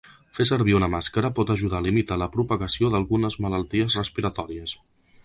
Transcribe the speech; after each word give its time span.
Fer 0.37 0.45
servir 0.49 0.71
una 0.77 0.87
màscara 0.93 1.29
pot 1.39 1.51
ajudar 1.55 1.77
a 1.81 1.85
limitar 1.87 2.17
la 2.21 2.29
propagació 2.37 2.89
d’algunes 2.95 3.37
malalties 3.47 3.99
respiratòries. 4.01 4.75